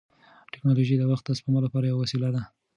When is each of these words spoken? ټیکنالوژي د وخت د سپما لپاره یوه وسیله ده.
ټیکنالوژي 0.51 0.95
د 0.97 1.03
وخت 1.11 1.25
د 1.25 1.31
سپما 1.39 1.59
لپاره 1.65 1.85
یوه 1.87 2.01
وسیله 2.03 2.29
ده. 2.35 2.41